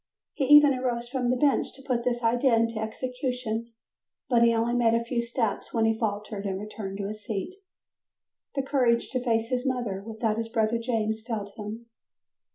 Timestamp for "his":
7.07-7.23, 9.49-9.63, 10.39-10.49